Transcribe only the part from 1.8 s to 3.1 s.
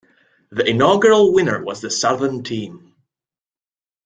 the Southern team.